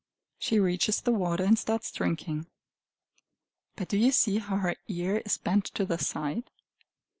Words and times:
She 0.39 0.59
reaches 0.59 0.99
the 0.99 1.11
water 1.11 1.43
and 1.43 1.59
starts 1.59 1.91
drinking. 1.91 2.47
But 3.75 3.87
do 3.89 3.97
you 3.99 4.09
see 4.11 4.39
how 4.39 4.55
her 4.57 4.75
ear 4.87 5.17
is 5.23 5.37
bent 5.37 5.65
to 5.75 5.85
the 5.85 5.99
side? 5.99 6.49